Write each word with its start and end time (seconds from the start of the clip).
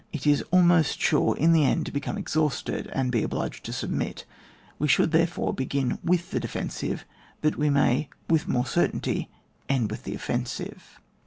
it 0.11 0.25
is 0.25 0.41
almost 0.49 0.99
sure 0.99 1.37
in 1.37 1.53
the 1.53 1.63
end 1.63 1.85
to 1.85 1.91
become 1.91 2.17
exhausted, 2.17 2.87
and 2.91 3.11
be 3.11 3.21
obliged 3.21 3.63
to 3.63 3.71
submit 3.71 4.25
We 4.79 4.87
should 4.87 5.11
therefore 5.11 5.53
begin 5.53 5.99
with 6.03 6.31
the 6.31 6.39
defensive, 6.39 7.05
that 7.41 7.55
we 7.55 7.69
may 7.69 8.09
with 8.27 8.45
the 8.47 8.51
more 8.51 8.65
certainty 8.65 9.29
end 9.69 9.91
with 9.91 10.03
the 10.03 10.15
offensive. 10.15 10.97